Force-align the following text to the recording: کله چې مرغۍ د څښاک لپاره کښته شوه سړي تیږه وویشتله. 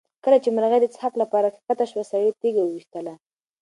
کله 0.23 0.37
چې 0.43 0.49
مرغۍ 0.55 0.79
د 0.81 0.85
څښاک 0.93 1.13
لپاره 1.21 1.51
کښته 1.55 1.85
شوه 1.91 2.03
سړي 2.11 2.29
تیږه 2.41 2.61
وویشتله. 2.65 3.13